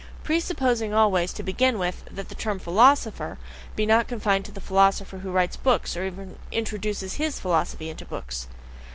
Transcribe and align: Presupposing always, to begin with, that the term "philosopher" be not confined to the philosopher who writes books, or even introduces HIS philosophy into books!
Presupposing 0.23 0.95
always, 0.95 1.31
to 1.33 1.43
begin 1.43 1.77
with, 1.77 2.01
that 2.09 2.27
the 2.27 2.33
term 2.33 2.57
"philosopher" 2.57 3.37
be 3.75 3.85
not 3.85 4.07
confined 4.07 4.43
to 4.45 4.51
the 4.51 4.59
philosopher 4.59 5.19
who 5.19 5.29
writes 5.31 5.57
books, 5.57 5.95
or 5.95 6.03
even 6.03 6.37
introduces 6.51 7.17
HIS 7.17 7.39
philosophy 7.39 7.87
into 7.87 8.05
books! 8.05 8.47